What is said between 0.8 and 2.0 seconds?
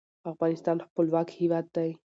خپلواک هیواد دی.